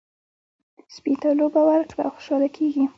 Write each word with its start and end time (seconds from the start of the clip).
سپي 0.95 1.13
ته 1.21 1.29
لوبه 1.39 1.61
ورکړه، 1.69 2.03
خوشحاله 2.15 2.49
کېږي. 2.57 2.83